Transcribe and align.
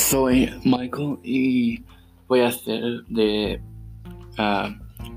Soy 0.00 0.50
Michael 0.64 1.18
y 1.22 1.84
voy 2.26 2.40
a 2.40 2.48
hacer 2.48 3.04
de 3.08 3.60
ah, 4.38 4.70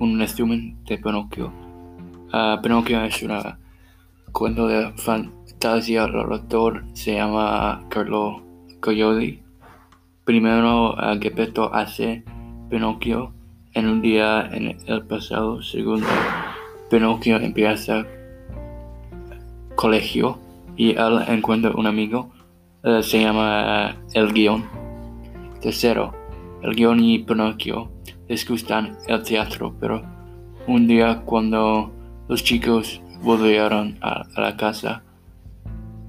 un 0.00 0.18
resumen 0.18 0.82
de 0.86 0.96
Pinocchio. 0.96 1.52
Uh, 2.32 2.60
Pinocchio 2.60 3.04
es 3.04 3.22
un 3.22 3.38
cuento 4.32 4.66
de 4.66 4.90
fantasía. 4.96 6.04
El 6.04 6.32
autor 6.32 6.82
se 6.94 7.14
llama 7.14 7.84
Carlo 7.90 8.42
Coyoli. 8.80 9.42
Primero, 10.24 10.94
uh, 10.94 11.20
Gepetto 11.20 11.72
hace 11.72 12.24
Pinocchio 12.70 13.32
en 13.74 13.86
un 13.86 14.00
día 14.00 14.48
en 14.50 14.76
el 14.86 15.06
pasado. 15.06 15.62
Segundo, 15.62 16.06
Pinocchio 16.90 17.36
empieza 17.36 18.06
colegio 19.76 20.40
y 20.76 20.92
él 20.96 21.22
encuentra 21.28 21.70
un 21.72 21.86
amigo 21.86 22.32
eh, 22.82 23.02
se 23.02 23.20
llama 23.20 23.96
El 24.14 24.32
Guión. 24.32 24.64
Tercero, 25.60 26.14
el 26.62 26.74
guion 26.74 27.00
y 27.00 27.18
Pinocchio 27.18 27.90
disgustan 28.28 28.96
el 29.08 29.22
teatro, 29.22 29.74
pero 29.78 30.02
un 30.66 30.86
día 30.86 31.22
cuando 31.24 31.92
los 32.28 32.44
chicos 32.44 33.02
volvieron 33.22 33.98
a, 34.00 34.22
la 34.36 34.56
casa, 34.56 35.02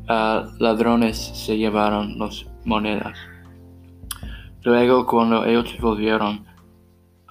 ladrones 0.07 1.17
se 1.17 1.57
llevaron 1.57 2.19
las 2.19 2.45
monedas. 2.65 3.17
Luego 4.63 5.05
cuando 5.05 5.45
ellos 5.45 5.77
volvieron 5.79 6.45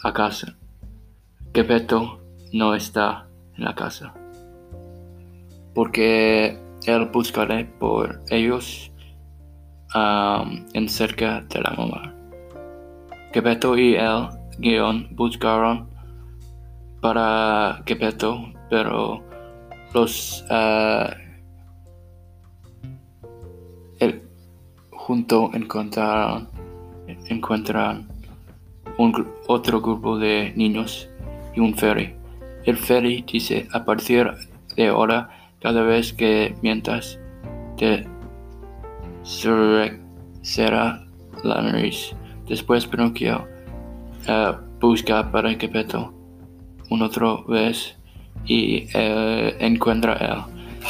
a 0.02 0.12
casa, 0.12 0.56
Gepetto 1.54 2.20
no 2.52 2.74
está 2.74 3.28
en 3.56 3.64
la 3.64 3.74
casa, 3.74 4.12
porque 5.74 6.59
él 6.86 7.10
buscará 7.12 7.66
por 7.78 8.22
ellos 8.30 8.90
en 9.95 10.88
cerca 10.88 11.41
de 11.43 11.60
la 11.60 11.71
mamá. 11.71 12.15
Gepetto 13.33 13.77
y 13.77 13.95
el 13.95 14.29
guion 14.59 15.09
buscaron 15.13 15.88
para 17.01 17.83
Gepetto, 17.87 18.52
pero 18.68 19.23
los 19.95 20.45
uh, 20.51 21.11
el, 23.99 24.23
junto 24.91 25.51
encontraron, 25.55 26.49
encuentran 27.29 28.09
un, 28.99 29.27
otro 29.46 29.80
grupo 29.80 30.18
de 30.18 30.52
niños 30.57 31.09
y 31.55 31.61
un 31.61 31.74
ferry. 31.74 32.15
El 32.65 32.77
ferry 32.77 33.24
dice 33.30 33.66
a 33.73 33.85
partir 33.85 34.30
de 34.77 34.88
ahora 34.88 35.30
cada 35.61 35.83
vez 35.83 36.13
que 36.13 36.55
mientras 36.63 37.18
te 37.77 38.07
será 40.43 41.04
la 41.45 41.63
nariz. 41.63 42.15
Después 42.46 42.87
Pinocchio 42.87 43.46
busca 44.80 45.30
para 45.30 45.54
Gepetto 45.54 46.12
una 46.90 47.07
otra 47.07 47.37
vez 47.46 47.96
y 48.46 48.85
uh, 48.96 49.52
encuentra 49.59 50.15
a 50.15 50.35
él. 50.35 50.43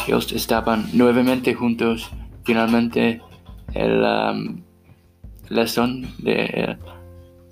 Ellos 0.07 0.33
estaban 0.33 0.87
nuevamente 0.93 1.55
juntos. 1.55 2.11
Finalmente 2.45 3.21
el 3.75 4.03
um, 4.03 4.63
de 6.19 6.79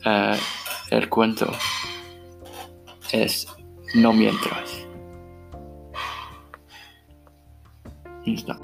uh, 0.07 0.37
el 0.91 1.09
cuento 1.09 1.51
es 3.13 3.47
no 3.95 4.13
mientras. 4.13 4.87
Está. 8.25 8.59